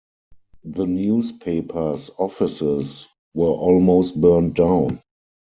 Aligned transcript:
The 0.63 0.87
newspaper's 0.87 2.09
offices 2.17 3.05
were 3.35 3.51
almost 3.51 4.19
burned 4.19 4.55
down. 4.55 4.99